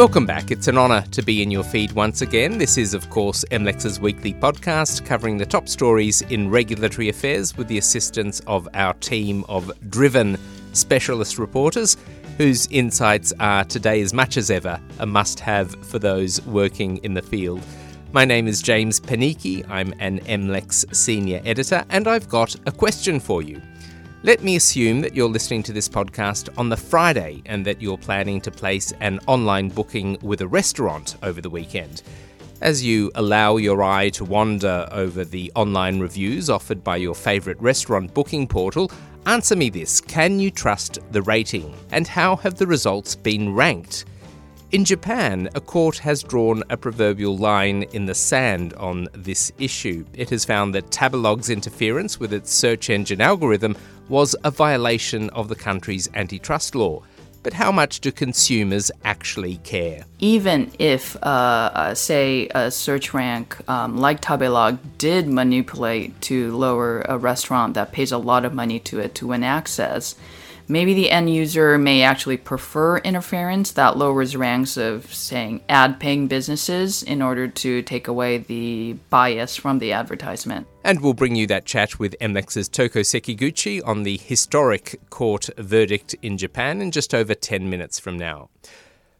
[0.00, 0.50] Welcome back.
[0.50, 2.56] It's an honour to be in your feed once again.
[2.56, 7.68] This is, of course, MLEX's weekly podcast covering the top stories in regulatory affairs with
[7.68, 10.38] the assistance of our team of driven
[10.72, 11.98] specialist reporters
[12.38, 17.12] whose insights are today as much as ever a must have for those working in
[17.12, 17.60] the field.
[18.12, 19.68] My name is James Panichi.
[19.68, 23.60] I'm an MLEX senior editor, and I've got a question for you.
[24.22, 27.96] Let me assume that you're listening to this podcast on the Friday and that you're
[27.96, 32.02] planning to place an online booking with a restaurant over the weekend.
[32.60, 37.58] As you allow your eye to wander over the online reviews offered by your favourite
[37.62, 38.92] restaurant booking portal,
[39.24, 41.74] answer me this Can you trust the rating?
[41.90, 44.04] And how have the results been ranked?
[44.72, 50.04] In Japan, a court has drawn a proverbial line in the sand on this issue.
[50.12, 53.76] It has found that Tabelog's interference with its search engine algorithm
[54.10, 57.02] was a violation of the country's antitrust law.
[57.42, 60.04] But how much do consumers actually care?
[60.18, 67.00] Even if, uh, uh, say, a search rank um, like Tabelog did manipulate to lower
[67.08, 70.16] a restaurant that pays a lot of money to it to win access,
[70.70, 76.28] Maybe the end user may actually prefer interference that lowers ranks of, saying, ad paying
[76.28, 80.68] businesses in order to take away the bias from the advertisement.
[80.84, 86.14] And we'll bring you that chat with MLEX's Toko Sekiguchi on the historic court verdict
[86.22, 88.48] in Japan in just over 10 minutes from now.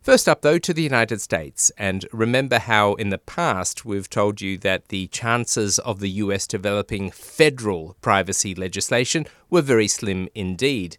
[0.02, 4.40] First up, though, to the United States, and remember how in the past we've told
[4.40, 10.96] you that the chances of the US developing federal privacy legislation were very slim indeed.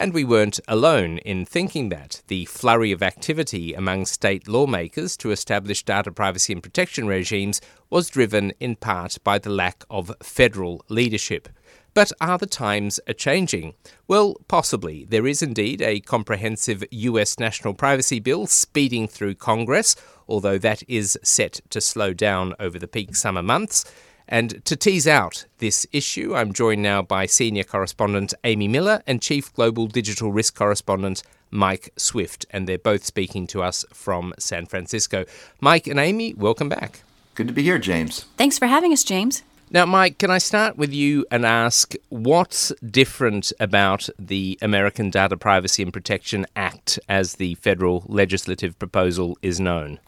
[0.00, 2.22] And we weren't alone in thinking that.
[2.28, 8.08] The flurry of activity among state lawmakers to establish data privacy and protection regimes was
[8.08, 11.48] driven in part by the lack of federal leadership.
[11.94, 13.74] But are the times a changing?
[14.06, 15.04] Well, possibly.
[15.04, 19.96] There is indeed a comprehensive US national privacy bill speeding through Congress,
[20.28, 23.84] although that is set to slow down over the peak summer months.
[24.28, 29.22] And to tease out this issue, I'm joined now by senior correspondent Amy Miller and
[29.22, 32.44] chief global digital risk correspondent Mike Swift.
[32.50, 35.24] And they're both speaking to us from San Francisco.
[35.60, 37.00] Mike and Amy, welcome back.
[37.34, 38.26] Good to be here, James.
[38.36, 39.42] Thanks for having us, James.
[39.70, 45.36] Now, Mike, can I start with you and ask what's different about the American Data
[45.36, 50.00] Privacy and Protection Act as the federal legislative proposal is known?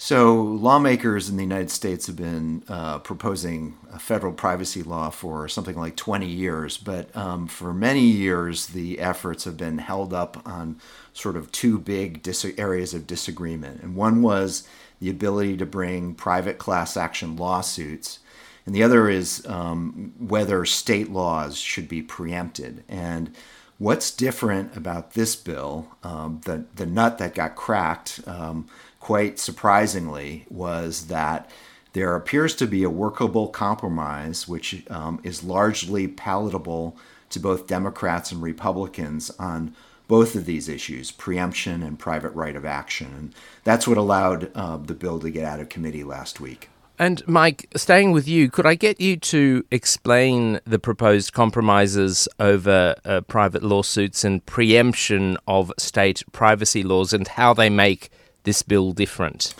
[0.00, 5.48] So, lawmakers in the United States have been uh, proposing a federal privacy law for
[5.48, 10.40] something like 20 years, but um, for many years, the efforts have been held up
[10.46, 10.80] on
[11.12, 13.82] sort of two big dis- areas of disagreement.
[13.82, 14.68] And one was
[15.00, 18.20] the ability to bring private class action lawsuits,
[18.66, 22.84] and the other is um, whether state laws should be preempted.
[22.88, 23.34] And
[23.78, 28.68] what's different about this bill, um, the, the nut that got cracked, um,
[29.08, 31.50] quite surprisingly, was that
[31.94, 36.94] there appears to be a workable compromise which um, is largely palatable
[37.30, 39.74] to both Democrats and Republicans on
[40.08, 43.10] both of these issues preemption and private right of action.
[43.16, 46.68] And that's what allowed uh, the bill to get out of committee last week.
[46.98, 52.94] And Mike, staying with you, could I get you to explain the proposed compromises over
[53.06, 58.10] uh, private lawsuits and preemption of state privacy laws and how they make
[58.48, 59.54] this bill different?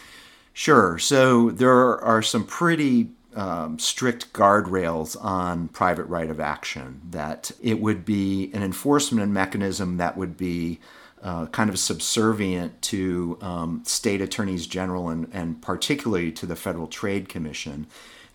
[0.54, 0.98] Sure.
[0.98, 7.80] So there are some pretty um, strict guardrails on private right of action, that it
[7.80, 10.80] would be an enforcement mechanism that would be
[11.22, 16.86] uh, kind of subservient to um, state attorneys general and, and particularly to the Federal
[16.86, 17.86] Trade Commission.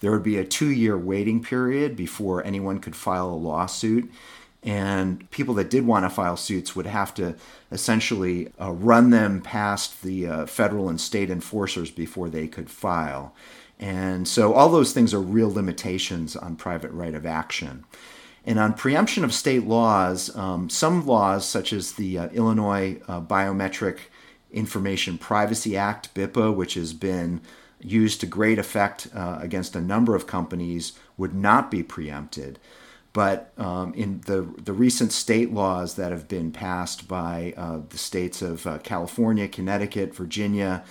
[0.01, 4.11] There would be a two year waiting period before anyone could file a lawsuit
[4.63, 7.35] and people that did want to file suits would have to
[7.71, 13.33] essentially uh, run them past the uh, federal and state enforcers before they could file.
[13.79, 17.83] And so all those things are real limitations on private right of action.
[18.45, 23.21] And on preemption of state laws, um, some laws, such as the uh, Illinois uh,
[23.21, 23.99] Biometric
[24.51, 27.41] Information Privacy Act, BIPA, which has been
[27.81, 32.59] used to great effect uh, against a number of companies, would not be preempted.
[33.13, 37.97] But um, in the, the recent state laws that have been passed by uh, the
[37.97, 40.83] states of uh, California, Connecticut, Virginia,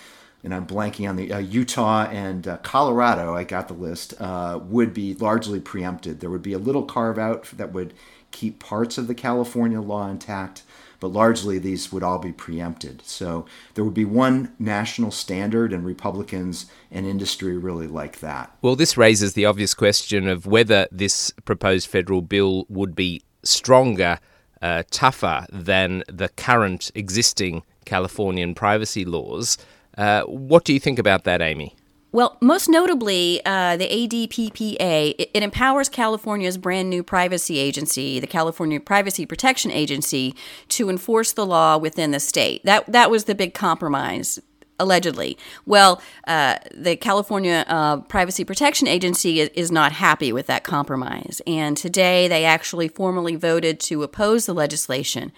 [0.44, 4.58] and I'm blanking on the uh, Utah and uh, Colorado, I got the list, uh,
[4.62, 6.20] would be largely preempted.
[6.20, 7.94] There would be a little carve out that would
[8.30, 10.62] keep parts of the California law intact,
[11.02, 13.02] but largely these would all be preempted.
[13.04, 13.44] So
[13.74, 18.56] there would be one national standard, and Republicans and industry really like that.
[18.62, 24.20] Well, this raises the obvious question of whether this proposed federal bill would be stronger,
[24.62, 29.58] uh, tougher than the current existing Californian privacy laws.
[29.98, 31.74] Uh, what do you think about that, Amy?
[32.12, 38.26] Well, most notably, uh, the ADPPA, it, it, empowers California's brand new privacy agency, the
[38.26, 40.34] California Privacy Protection Agency,
[40.68, 42.62] to enforce the law within the state.
[42.64, 44.38] That that was the big compromise.
[44.78, 45.38] Allegedly.
[45.64, 51.40] Well, uh, the California uh, Privacy Protection Agency is, is not happy with that compromise.
[51.46, 55.30] And today they actually formally voted to oppose the legislation.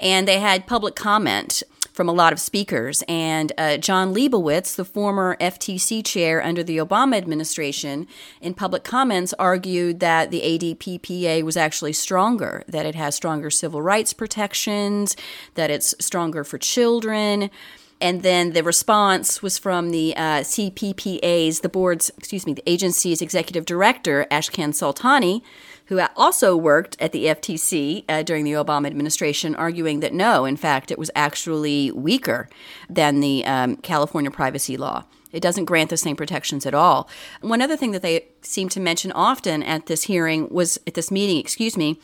[0.00, 3.02] And they had public comment from a lot of speakers.
[3.08, 8.06] And uh, Jon Leibowitz, the former FTC chair under the Obama administration,
[8.40, 13.82] in public comments argued that the ADPPA was actually stronger, that it has stronger civil
[13.82, 15.16] rights protections,
[15.54, 17.50] that it's stronger for children.
[18.00, 23.22] And then the response was from the uh, CPPA's, the board's, excuse me, the agency's
[23.22, 25.42] executive director, Ashkan Soltani,
[25.92, 30.56] who also worked at the FTC uh, during the Obama administration, arguing that no, in
[30.56, 32.48] fact, it was actually weaker
[32.88, 35.04] than the um, California privacy law.
[35.32, 37.10] It doesn't grant the same protections at all.
[37.42, 41.10] One other thing that they seem to mention often at this hearing was, at this
[41.10, 42.00] meeting, excuse me,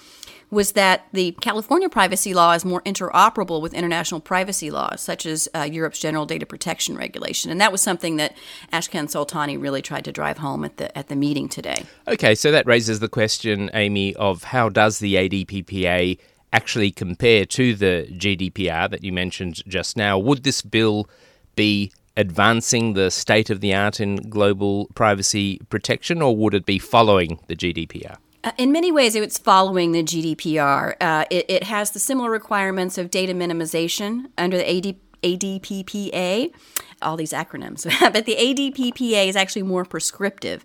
[0.50, 5.49] was that the California privacy law is more interoperable with international privacy laws, such as
[5.55, 8.37] uh, Europe's General Data Protection Regulation, and that was something that
[8.73, 11.85] Ashkan Soltani really tried to drive home at the at the meeting today.
[12.06, 16.19] Okay, so that raises the question, Amy, of how does the ADPPA
[16.53, 20.19] actually compare to the GDPR that you mentioned just now?
[20.19, 21.09] Would this bill
[21.56, 26.79] be advancing the state of the art in global privacy protection, or would it be
[26.79, 28.17] following the GDPR?
[28.44, 30.94] Uh, in many ways, it's following the GDPR.
[31.00, 36.55] Uh, it, it, has the similar requirements of data minimization under the AD, ADPPA,
[37.02, 40.64] all these acronyms, but the ADPPA is actually more prescriptive.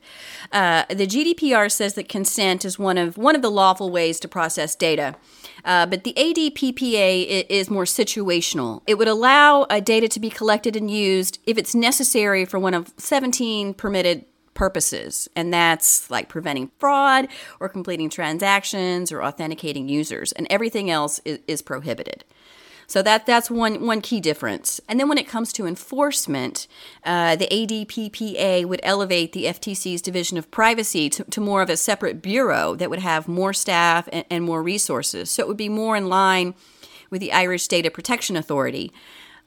[0.52, 4.28] Uh, the GDPR says that consent is one of one of the lawful ways to
[4.28, 5.16] process data.
[5.66, 8.82] Uh, but the ADPPA is more situational.
[8.86, 12.94] It would allow data to be collected and used if it's necessary for one of
[12.98, 17.28] 17 permitted purposes, and that's like preventing fraud
[17.60, 22.24] or completing transactions or authenticating users, and everything else is, is, prohibited.
[22.88, 24.82] So that that's one one key difference.
[24.88, 26.68] And then when it comes to enforcement,
[27.04, 31.78] uh, the ADPPA would elevate the FTC's Division of Privacy to, to, more of a
[31.78, 35.32] separate bureau that would have more staff and, and more resources.
[35.32, 36.54] So it would be more in line
[37.10, 38.92] with the Irish Data Protection Authority.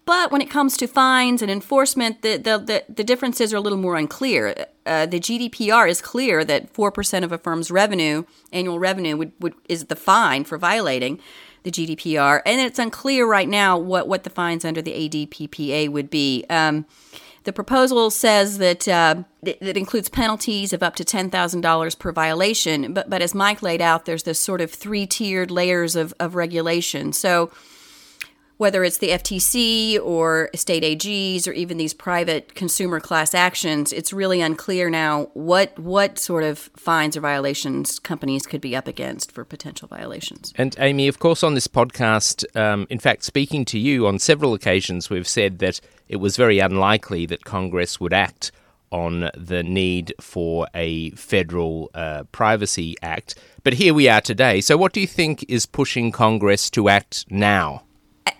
[0.07, 3.61] But when it comes to fines and enforcement, the, the, the, the differences are a
[3.61, 4.67] little more unclear.
[4.87, 8.23] Uh, the GDPR is clear that 4% of a firm's revenue,
[8.53, 11.19] annual revenue, would, would, is the fine for violating
[11.65, 12.41] the GDPR.
[12.47, 16.45] And it's unclear right now what, what the fines under the ADPPA would be.
[16.49, 16.87] Um,
[17.43, 22.93] the proposal says that uh, that includes penalties of up to $10,000 per violation.
[22.93, 26.37] But, but as Mike laid out, there's this sort of three tiered layers of, of
[26.37, 27.13] regulation.
[27.13, 27.51] So
[28.59, 34.13] whether it's the FTC or state AGs or even these private consumer class actions, it's
[34.13, 39.31] really unclear now what what sort of fines or violations companies could be up against
[39.33, 40.53] for potential violations.
[40.57, 44.55] And Amy, of course, on this podcast, um, in fact, speaking to you on several
[44.55, 48.53] occasions, we've said that it was very unlikely that Congress would act
[48.91, 53.35] on the need for a federal uh, privacy act.
[53.65, 54.61] But here we are today.
[54.61, 57.83] So, what do you think is pushing Congress to act now?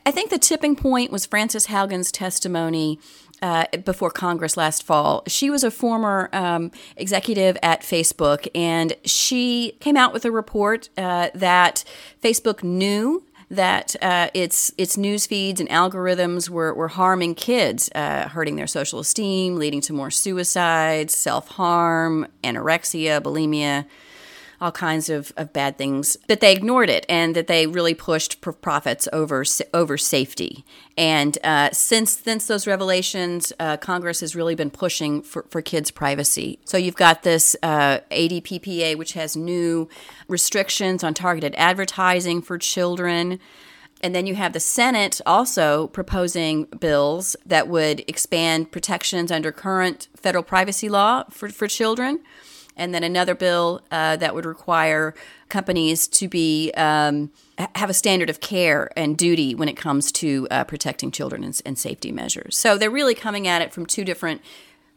[0.05, 2.99] I think the tipping point was Frances Haugen's testimony
[3.43, 5.23] uh, before Congress last fall.
[5.27, 10.89] She was a former um, executive at Facebook, and she came out with a report
[10.97, 11.85] uh, that
[12.23, 18.29] Facebook knew that uh, its its news feeds and algorithms were, were harming kids, uh,
[18.29, 23.87] hurting their social esteem, leading to more suicides, self harm, anorexia, bulimia,
[24.61, 28.41] all kinds of, of bad things, but they ignored it and that they really pushed
[28.41, 29.45] profits over
[29.75, 30.65] over safety.
[30.97, 35.91] And uh, since since those revelations, uh, Congress has really been pushing for, for kids'
[35.91, 36.59] privacy.
[36.65, 39.89] So you've got this uh, ADPPA, which has new
[40.29, 43.39] restrictions on targeted advertising for children.
[44.03, 50.09] And then you have the Senate also proposing bills that would expand protections under current
[50.15, 52.21] federal privacy law for, for children
[52.77, 55.15] and then another bill uh, that would require
[55.49, 57.31] companies to be um,
[57.75, 61.61] have a standard of care and duty when it comes to uh, protecting children and,
[61.65, 62.57] and safety measures.
[62.57, 64.43] So they're really coming at it from two different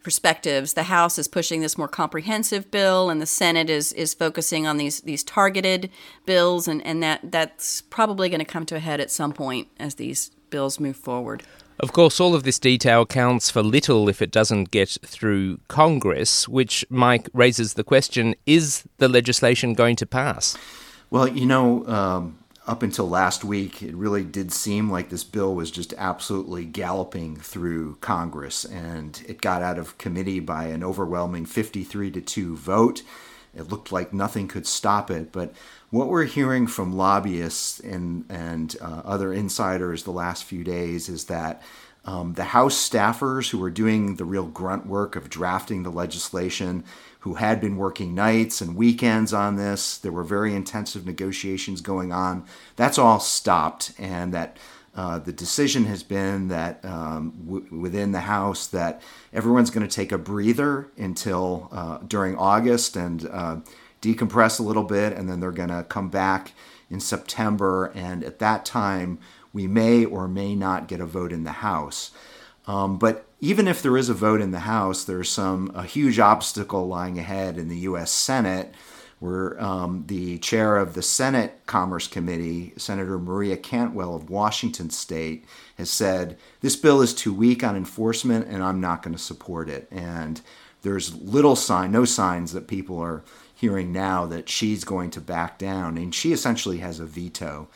[0.02, 0.74] perspectives.
[0.74, 4.76] The House is pushing this more comprehensive bill, and the Senate is is focusing on
[4.76, 5.90] these these targeted
[6.26, 9.68] bills, and, and that that's probably going to come to a head at some point
[9.78, 11.42] as these bills move forward.
[11.80, 16.46] Of course, all of this detail counts for little if it doesn't get through Congress,
[16.46, 20.58] which, Mike, raises the question is the legislation going to pass?
[21.08, 25.54] Well, you know, um, up until last week, it really did seem like this bill
[25.54, 31.46] was just absolutely galloping through Congress, and it got out of committee by an overwhelming
[31.46, 33.02] 53 to 2 vote.
[33.54, 35.52] It looked like nothing could stop it, but
[35.90, 41.24] what we're hearing from lobbyists and, and uh, other insiders the last few days is
[41.24, 41.62] that
[42.04, 46.84] um, the House staffers who are doing the real grunt work of drafting the legislation,
[47.20, 52.12] who had been working nights and weekends on this, there were very intensive negotiations going
[52.12, 52.46] on.
[52.76, 54.56] That's all stopped, and that
[55.00, 59.00] uh, the decision has been that um, w- within the House that
[59.32, 63.56] everyone's going to take a breather until uh, during August and uh,
[64.02, 66.52] decompress a little bit, and then they're going to come back
[66.90, 69.18] in September, and at that time
[69.54, 72.10] we may or may not get a vote in the House.
[72.66, 76.18] Um, but even if there is a vote in the House, there's some a huge
[76.18, 78.10] obstacle lying ahead in the U.S.
[78.10, 78.74] Senate,
[79.20, 85.44] where um, the chair of the Senate Commerce Committee, Senator Maria Cantwell of Washington State,
[85.76, 89.68] has said this bill is too weak on enforcement, and I'm not going to support
[89.68, 89.86] it.
[89.90, 90.40] And
[90.82, 93.22] there's little sign, no signs that people are
[93.54, 97.68] hearing now that she's going to back down, and she essentially has a veto.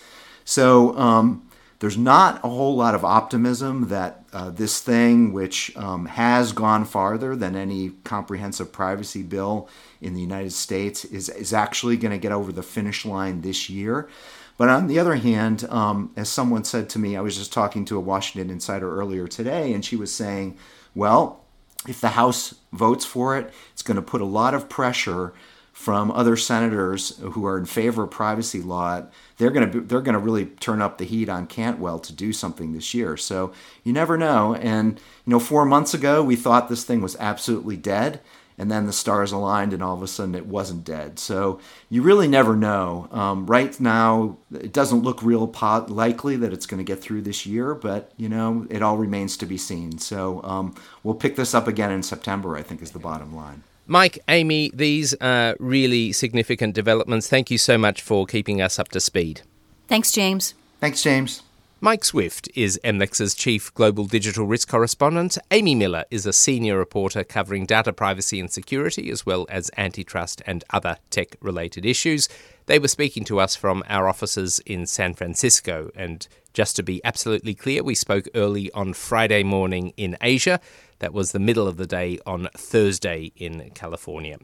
[0.46, 1.46] So um,
[1.84, 6.82] there's not a whole lot of optimism that uh, this thing, which um, has gone
[6.86, 9.68] farther than any comprehensive privacy bill
[10.00, 13.68] in the United States, is, is actually going to get over the finish line this
[13.68, 14.08] year.
[14.56, 17.84] But on the other hand, um, as someone said to me, I was just talking
[17.84, 20.56] to a Washington insider earlier today, and she was saying,
[20.94, 21.44] well,
[21.86, 25.34] if the House votes for it, it's going to put a lot of pressure
[25.74, 29.02] from other senators who are in favor of privacy law,
[29.38, 32.32] they're going to they're going to really turn up the heat on Cantwell to do
[32.32, 33.16] something this year.
[33.16, 33.52] So
[33.82, 34.54] you never know.
[34.54, 38.20] And you know, four months ago we thought this thing was absolutely dead,
[38.56, 41.18] and then the stars aligned, and all of a sudden it wasn't dead.
[41.18, 41.58] So
[41.90, 43.08] you really never know.
[43.10, 45.52] Um, right now, it doesn't look real
[45.88, 49.36] likely that it's going to get through this year, but you know, it all remains
[49.38, 49.98] to be seen.
[49.98, 52.56] So um, we'll pick this up again in September.
[52.56, 53.64] I think is the bottom line.
[53.86, 57.28] Mike, Amy, these are really significant developments.
[57.28, 59.42] Thank you so much for keeping us up to speed.
[59.88, 60.54] Thanks, James.
[60.80, 61.42] Thanks, James.
[61.82, 65.36] Mike Swift is MLEX's chief global digital risk correspondent.
[65.50, 70.40] Amy Miller is a senior reporter covering data privacy and security, as well as antitrust
[70.46, 72.26] and other tech related issues.
[72.64, 75.90] They were speaking to us from our offices in San Francisco.
[75.94, 80.58] And just to be absolutely clear, we spoke early on Friday morning in Asia.
[81.00, 84.38] That was the middle of the day on Thursday in California.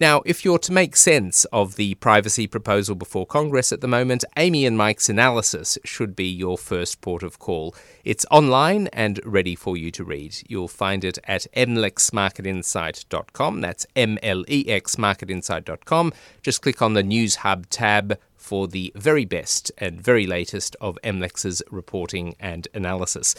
[0.00, 4.24] Now, if you're to make sense of the privacy proposal before Congress at the moment,
[4.38, 7.74] Amy and Mike's analysis should be your first port of call.
[8.02, 10.38] It's online and ready for you to read.
[10.48, 13.60] You'll find it at mlexmarketinsight.com.
[13.60, 16.12] That's M-L-E-X marketinsight.com.
[16.40, 18.18] Just click on the News Hub tab
[18.50, 23.36] for the very best and very latest of MLEX's reporting and analysis.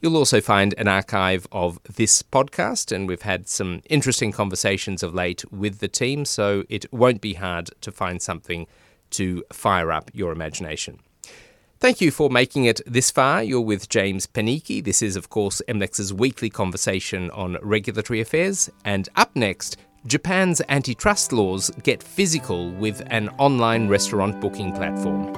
[0.00, 5.12] You'll also find an archive of this podcast, and we've had some interesting conversations of
[5.12, 8.66] late with the team, so it won't be hard to find something
[9.10, 11.00] to fire up your imagination.
[11.78, 13.42] Thank you for making it this far.
[13.42, 14.82] You're with James Panichi.
[14.82, 18.70] This is, of course, MLEX's weekly conversation on regulatory affairs.
[18.86, 25.36] And up next, Japan's antitrust laws get physical with an online restaurant booking platform.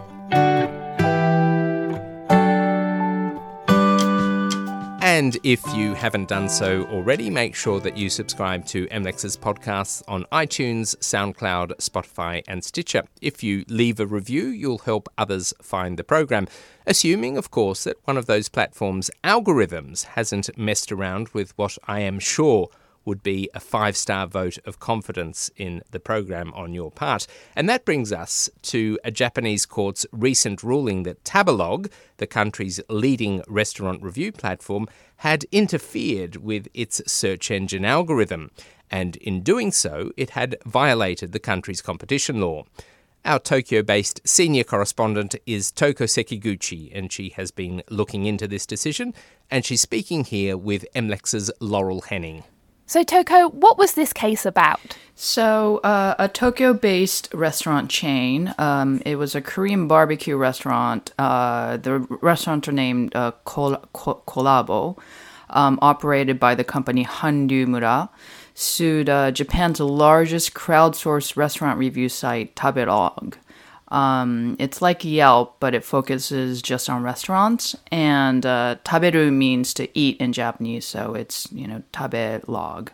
[5.00, 10.02] And if you haven't done so already, make sure that you subscribe to MLEX's podcasts
[10.06, 13.04] on iTunes, SoundCloud, Spotify, and Stitcher.
[13.22, 16.46] If you leave a review, you'll help others find the program,
[16.86, 22.00] assuming, of course, that one of those platforms' algorithms hasn't messed around with what I
[22.00, 22.68] am sure
[23.04, 27.26] would be a five star vote of confidence in the program on your part.
[27.56, 33.42] And that brings us to a Japanese court's recent ruling that Tabelog, the country's leading
[33.48, 34.86] restaurant review platform,
[35.16, 38.50] had interfered with its search engine algorithm.
[38.90, 42.64] And in doing so, it had violated the country's competition law.
[43.24, 48.64] Our Tokyo based senior correspondent is Toko Sekiguchi, and she has been looking into this
[48.64, 49.12] decision,
[49.50, 52.44] and she's speaking here with MLEX's Laurel Henning.
[52.88, 54.96] So, Toko, what was this case about?
[55.14, 61.12] So, uh, a Tokyo based restaurant chain, um, it was a Korean barbecue restaurant.
[61.18, 64.98] Uh, the restaurant are named uh, Kol- Kol- Kolabo,
[65.50, 68.08] um, operated by the company Hanryumura,
[68.54, 73.34] sued uh, Japan's largest crowdsourced restaurant review site, Tabelog.
[73.90, 77.74] Um, it's like Yelp, but it focuses just on restaurants.
[77.90, 82.88] And uh, taberu means to eat in Japanese, so it's, you know, tabelog.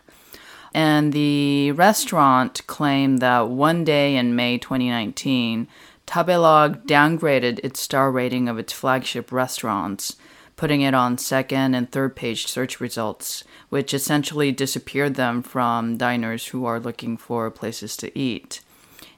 [0.73, 5.67] And the restaurant claimed that one day in May 2019,
[6.05, 10.17] Tabelog downgraded its star rating of its flagship restaurants,
[10.55, 16.47] putting it on second and third page search results, which essentially disappeared them from diners
[16.47, 18.61] who are looking for places to eat.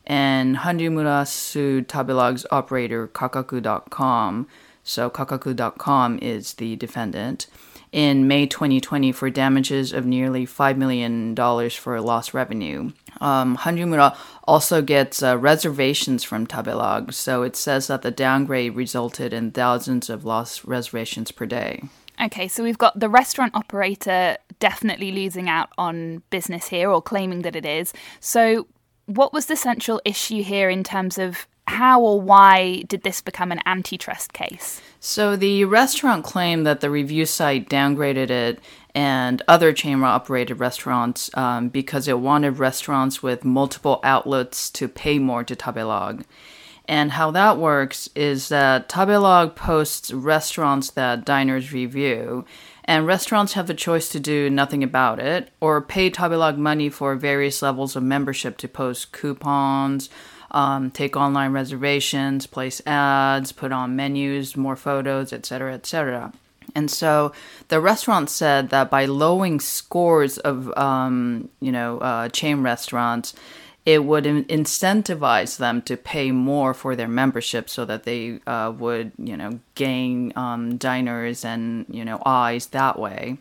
[0.08, 4.48] And Hanjimura sued Tabelog's operator Kakaku.com,
[4.82, 7.48] so Kakaku.com is the defendant,
[7.92, 11.36] in May 2020 for damages of nearly $5 million
[11.72, 12.92] for lost revenue.
[13.20, 19.34] Um, Hanjimura also gets uh, reservations from Tabelog, so it says that the downgrade resulted
[19.34, 21.84] in thousands of lost reservations per day.
[22.20, 27.44] Okay, so we've got the restaurant operator definitely losing out on business here or claiming
[27.44, 27.94] that it is.
[28.20, 28.68] So,
[29.08, 33.52] what was the central issue here in terms of how or why did this become
[33.52, 34.82] an antitrust case?
[35.00, 38.60] So the restaurant claimed that the review site downgraded it
[38.96, 45.20] and other chain operated restaurants um, because it wanted restaurants with multiple outlets to pay
[45.20, 46.24] more to Tabelog.
[46.88, 52.46] And how that works is that Tabelog posts restaurants that diners review,
[52.88, 57.16] and restaurants have the choice to do nothing about it or pay Tabelog money for
[57.16, 60.10] various levels of membership to post coupons
[60.52, 66.32] um, take online reservations, place ads, put on menus, more photos, etc., etc.
[66.76, 67.32] And so
[67.70, 73.34] the restaurant said that by lowering scores of, um, you know, uh, chain restaurants,
[73.88, 79.14] it would incentivize them to pay more for their membership so that they uh, would,
[79.18, 83.38] you know, gain um, diners and, you know, eyes that way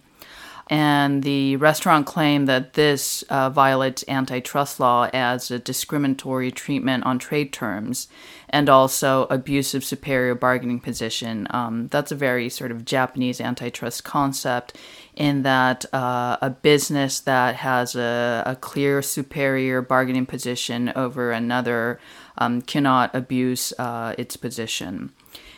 [0.69, 7.21] and the restaurant claimed that this uh, violates antitrust law as a discriminatory treatment on
[7.21, 8.09] trade terms
[8.51, 11.47] and also abusive superior bargaining position.
[11.51, 14.77] Um, that's a very sort of Japanese antitrust concept
[15.15, 21.99] in that uh, a business that has a, a, clear superior bargaining position over another
[22.39, 25.13] um, cannot abuse uh, its position.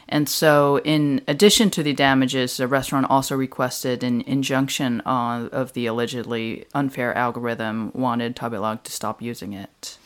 [0.09, 5.75] And so, in addition to the damages, the restaurant also requested an injunction on, of
[5.75, 9.99] the allegedly unfair algorithm, wanted Tabelog to stop using it.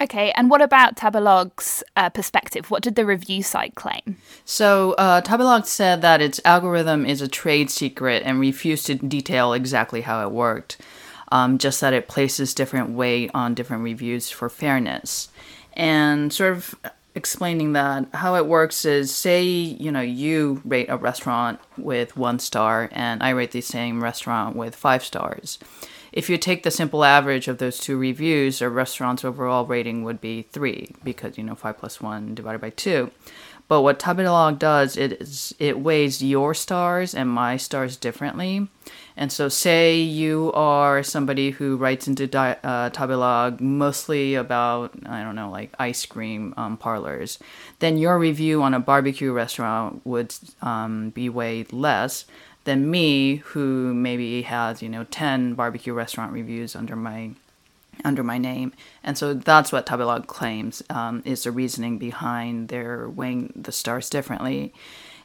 [0.00, 2.70] Okay, and what about Tabelog's uh, perspective?
[2.70, 4.16] What did the review site claim?
[4.46, 9.52] So, uh, Tabelog said that its algorithm is a trade secret and refused to detail
[9.52, 10.78] exactly how it worked,
[11.30, 15.28] um, just that it places different weight on different reviews for fairness.
[15.74, 16.74] And sort of
[17.14, 22.38] explaining that how it works is say you know you rate a restaurant with one
[22.38, 25.58] star and i rate the same restaurant with five stars.
[26.12, 30.20] If you take the simple average of those two reviews a restaurant's overall rating would
[30.20, 33.10] be three because you know five plus one divided by two
[33.70, 38.66] but what Tabelog does is it weighs your stars and my stars differently.
[39.16, 45.36] And so, say you are somebody who writes into di- uh, mostly about, I don't
[45.36, 47.38] know, like ice cream um, parlors,
[47.78, 52.24] then your review on a barbecue restaurant would um, be weighed less
[52.64, 57.30] than me, who maybe has, you know, 10 barbecue restaurant reviews under my
[58.04, 58.72] under my name.
[59.02, 64.10] And so that's what Tabelog claims um, is the reasoning behind their weighing the stars
[64.10, 64.72] differently.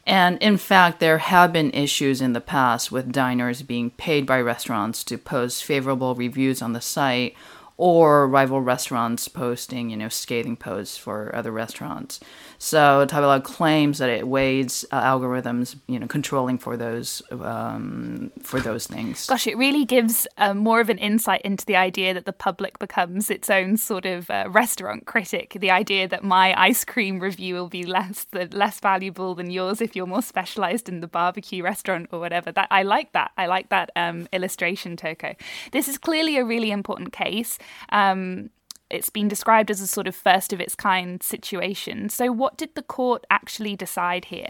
[0.06, 4.40] And in fact, there have been issues in the past with diners being paid by
[4.40, 7.34] restaurants to post favorable reviews on the site
[7.78, 12.20] or rival restaurants posting, you know, scathing posts for other restaurants.
[12.58, 18.60] So Tabelog claims that it weighs uh, algorithms, you know, controlling for those um, for
[18.60, 19.26] those things.
[19.26, 22.78] Gosh, it really gives uh, more of an insight into the idea that the public
[22.78, 25.56] becomes its own sort of uh, restaurant critic.
[25.60, 29.82] The idea that my ice cream review will be less the, less valuable than yours
[29.82, 32.50] if you're more specialized in the barbecue restaurant or whatever.
[32.50, 33.32] That I like that.
[33.36, 35.34] I like that um, illustration, Toko.
[35.72, 37.58] This is clearly a really important case.
[37.90, 38.50] Um,
[38.88, 42.08] it's been described as a sort of first of its kind situation.
[42.08, 44.46] So, what did the court actually decide here?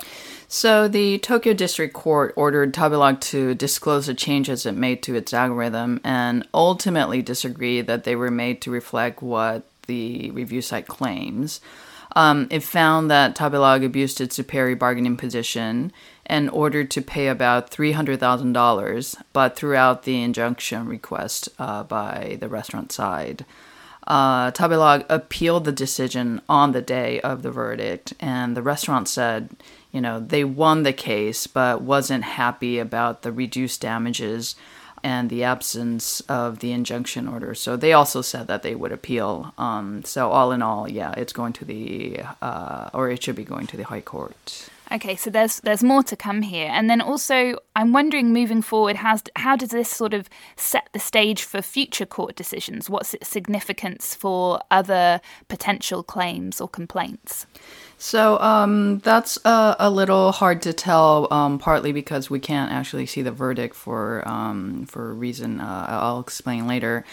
[0.46, 5.32] So, the Tokyo District Court ordered Tabelog to disclose the changes it made to its
[5.32, 11.60] algorithm and ultimately disagreed that they were made to reflect what the review site claims.
[12.14, 15.92] Um, it found that Tabelog abused its superior bargaining position
[16.26, 22.92] and ordered to pay about $300,000, but throughout the injunction request uh, by the restaurant
[22.92, 23.44] side.
[24.06, 29.50] Uh, Tabelog appealed the decision on the day of the verdict, and the restaurant said,
[29.90, 34.54] you know, they won the case, but wasn't happy about the reduced damages
[35.02, 37.54] and the absence of the injunction order.
[37.54, 39.54] So they also said that they would appeal.
[39.56, 43.44] Um, so all in all, yeah, it's going to the, uh, or it should be
[43.44, 44.68] going to the High Court.
[44.92, 48.96] Okay, so there's there's more to come here, and then also I'm wondering, moving forward,
[48.96, 52.88] how's, how does this sort of set the stage for future court decisions?
[52.88, 57.46] What's its significance for other potential claims or complaints?
[57.98, 63.06] So um, that's a, a, little hard to tell, um, partly because we can't actually
[63.06, 67.04] see the verdict for um, for a reason uh, I'll explain later.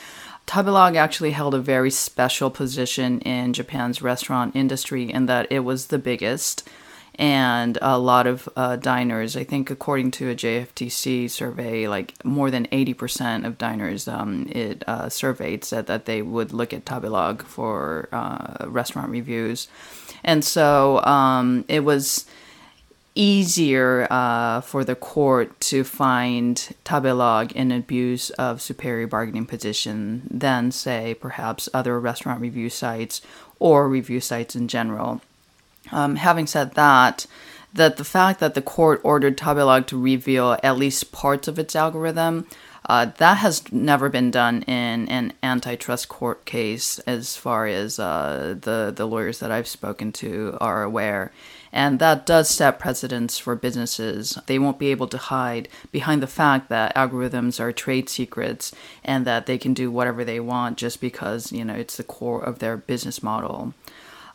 [0.45, 5.87] Tabelog actually held a very special position in Japan's restaurant industry in that it was
[5.87, 6.67] the biggest
[7.15, 9.37] and a lot of uh, diners.
[9.37, 14.83] I think, according to a JFTC survey, like more than 80% of diners um, it
[14.87, 19.67] uh, surveyed said that they would look at Tabelog for uh, restaurant reviews.
[20.23, 22.25] And so um, it was
[23.15, 30.71] easier uh, for the court to find Tabelog in abuse of superior bargaining position than,
[30.71, 33.21] say, perhaps other restaurant review sites
[33.59, 35.21] or review sites in general.
[35.91, 37.25] Um, having said that,
[37.73, 41.75] that the fact that the court ordered Tabelog to reveal at least parts of its
[41.75, 42.47] algorithm,
[42.85, 48.55] uh, that has never been done in an antitrust court case, as far as uh,
[48.59, 51.31] the the lawyers that I've spoken to are aware.
[51.71, 54.37] And that does set precedents for businesses.
[54.45, 59.25] They won't be able to hide behind the fact that algorithms are trade secrets and
[59.25, 62.59] that they can do whatever they want just because, you know, it's the core of
[62.59, 63.73] their business model.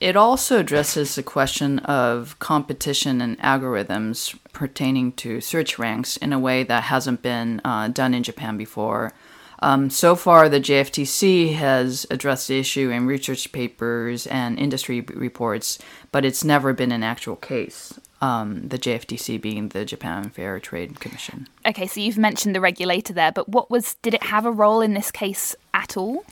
[0.00, 6.38] It also addresses the question of competition and algorithms pertaining to search ranks in a
[6.38, 9.12] way that hasn't been uh, done in Japan before.
[9.60, 15.78] Um, so far, the JFTC has addressed the issue in research papers and industry reports,
[16.12, 17.98] but it's never been an actual case.
[18.20, 21.48] Um, the JFTC being the Japan Fair Trade Commission.
[21.66, 24.80] Okay, so you've mentioned the regulator there, but what was did it have a role
[24.80, 26.24] in this case at all?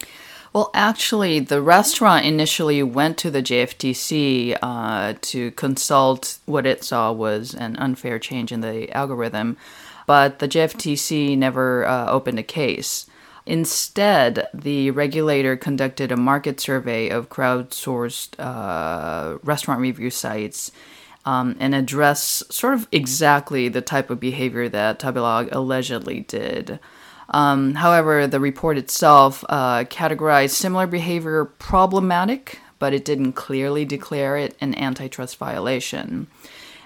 [0.56, 7.12] Well, actually, the restaurant initially went to the JFTC uh, to consult what it saw
[7.12, 9.58] was an unfair change in the algorithm,
[10.06, 13.06] but the JFTC never uh, opened a case.
[13.44, 20.72] Instead, the regulator conducted a market survey of crowdsourced uh, restaurant review sites
[21.26, 26.80] um, and addressed sort of exactly the type of behavior that Tabelog allegedly did.
[27.36, 34.38] Um, however, the report itself uh, categorized similar behavior problematic, but it didn't clearly declare
[34.38, 36.28] it an antitrust violation.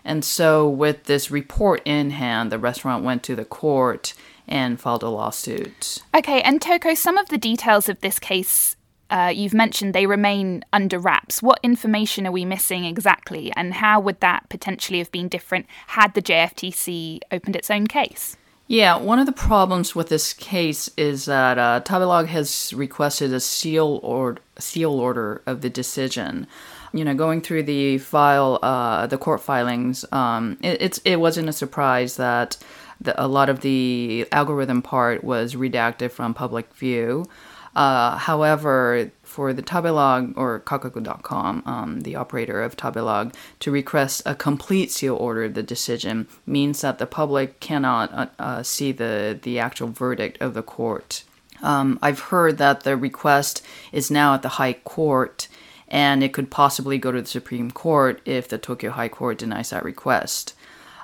[0.04, 4.12] And so, with this report in hand, the restaurant went to the court
[4.48, 6.02] and filed a lawsuit.
[6.12, 8.74] Okay, and Toko, some of the details of this case
[9.08, 11.44] uh, you've mentioned they remain under wraps.
[11.44, 16.14] What information are we missing exactly, and how would that potentially have been different had
[16.14, 18.36] the JFTC opened its own case?
[18.70, 23.40] Yeah, one of the problems with this case is that uh, Tabelog has requested a
[23.40, 26.46] seal or seal order of the decision.
[26.92, 31.48] You know, going through the file, uh, the court filings, um, it, it's it wasn't
[31.48, 32.58] a surprise that
[33.00, 37.26] the, a lot of the algorithm part was redacted from public view.
[37.74, 44.34] Uh, however, for the Tabelog or Kakaku.com, um, the operator of Tabelog, to request a
[44.34, 49.38] complete seal order of the decision means that the public cannot uh, uh, see the,
[49.40, 51.22] the actual verdict of the court.
[51.62, 55.48] Um, I've heard that the request is now at the High Court
[55.88, 59.70] and it could possibly go to the Supreme Court if the Tokyo High Court denies
[59.70, 60.54] that request.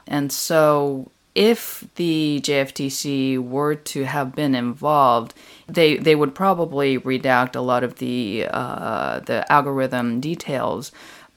[0.07, 5.35] And so if the JFTC were to have been involved,
[5.69, 10.91] they they would probably redact a lot of the uh, the algorithm details,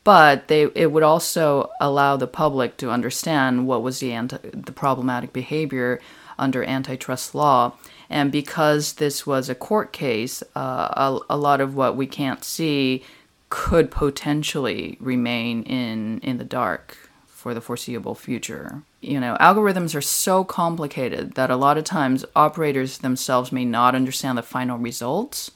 [0.06, 4.72] but they it would also allow the public to understand what was the anti, the
[4.72, 6.00] problematic behavior
[6.40, 7.74] under antitrust law.
[8.10, 12.44] And because this was a court case, uh, a, a lot of what we can't
[12.44, 13.04] see
[13.50, 17.09] could potentially remain in in the dark
[17.40, 18.84] for the foreseeable future.
[19.00, 23.96] You know, algorithms are so complicated that a lot of times operators themselves may not
[23.96, 25.52] understand the final results.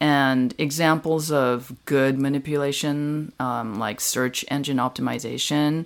[0.00, 5.84] And examples of good manipulation, um, like search engine optimization,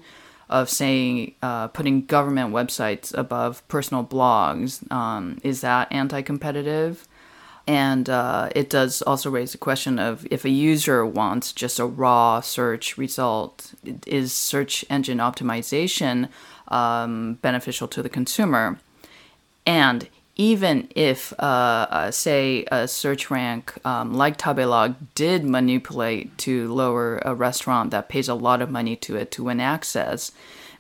[0.49, 7.09] of saying uh, putting government websites above personal blogs, um, is that anti competitive?
[7.67, 11.87] And uh, it does also raise the question of if a user wants just a
[11.87, 13.73] raw search result,
[14.07, 16.29] is search engine optimization
[16.69, 18.79] um, beneficial to the consumer?
[19.65, 26.73] And even if, uh, uh, say, a search rank um, like Tabelog did manipulate to
[26.73, 30.33] lower a restaurant that pays a lot of money to it to win access,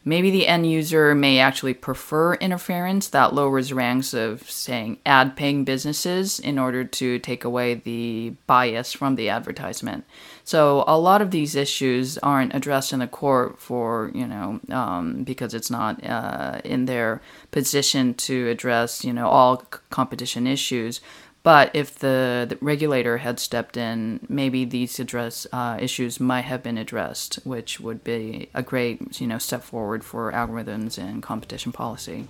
[0.05, 5.65] maybe the end user may actually prefer interference that lowers ranks of saying ad paying
[5.65, 10.05] businesses in order to take away the bias from the advertisement.
[10.45, 15.25] So a lot of these issues aren't addressed in the court for you know um,
[15.25, 19.59] because it's not uh, in their position to address you know all
[19.91, 21.01] competition issues
[21.43, 26.63] but if the, the, regulator had stepped in, maybe these address uh, issues might have
[26.63, 31.73] been addressed, which would be a great you know step forward for algorithms and competition
[31.73, 32.29] policy.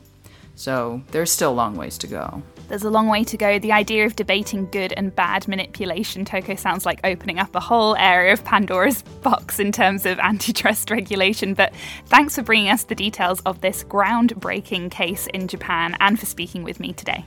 [0.55, 2.43] So there's still a long ways to go.
[2.69, 3.59] There's a long way to go.
[3.59, 7.97] The idea of debating good and bad manipulation, Toko, sounds like opening up a whole
[7.97, 11.55] area of Pandora's box in terms of antitrust regulation.
[11.55, 11.73] But
[12.07, 16.63] thanks for bringing us the details of this groundbreaking case in Japan and for speaking
[16.63, 17.25] with me today.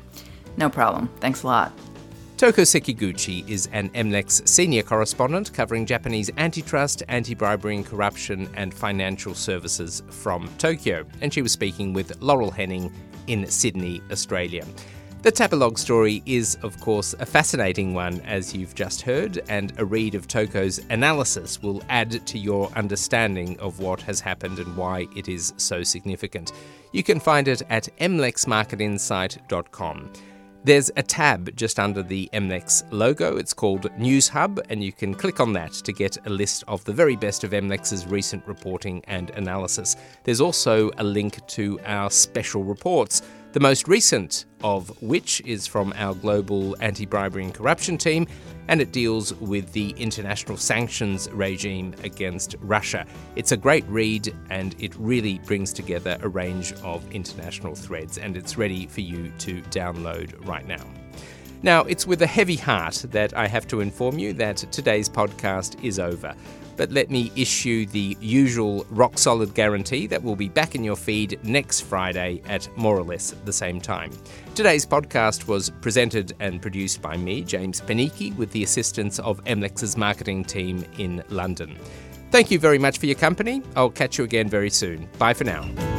[0.58, 1.10] No problem.
[1.20, 1.74] Thanks a lot.
[2.38, 8.74] Toko Sekiguchi is an MLEX senior correspondent covering Japanese antitrust, anti bribery and corruption, and
[8.74, 11.06] financial services from Tokyo.
[11.22, 12.92] And she was speaking with Laurel Henning
[13.28, 14.66] in Sydney, Australia.
[15.22, 19.86] The Tabelog story is, of course, a fascinating one, as you've just heard, and a
[19.86, 25.08] read of Toko's analysis will add to your understanding of what has happened and why
[25.16, 26.52] it is so significant.
[26.92, 30.12] You can find it at mlexmarketinsight.com.
[30.66, 33.38] There's a tab just under the MLEX logo.
[33.38, 36.84] It's called News Hub, and you can click on that to get a list of
[36.86, 39.96] the very best of MLEX's recent reporting and analysis.
[40.24, 43.22] There's also a link to our special reports,
[43.56, 48.28] the most recent of which is from our global anti bribery and corruption team,
[48.68, 53.06] and it deals with the international sanctions regime against Russia.
[53.38, 58.36] It's a great read and it really brings together a range of international threads, and
[58.36, 60.86] it's ready for you to download right now.
[61.64, 65.82] Now, it's with a heavy heart that I have to inform you that today's podcast
[65.82, 66.36] is over
[66.78, 70.96] but let me issue the usual rock solid guarantee that we'll be back in your
[70.96, 74.12] feed next Friday at more or less the same time.
[74.56, 79.98] Today's podcast was presented and produced by me, James Panichi, with the assistance of MLEX's
[79.98, 81.78] marketing team in London.
[82.32, 83.62] Thank you very much for your company.
[83.76, 85.08] I'll catch you again very soon.
[85.18, 85.95] Bye for now.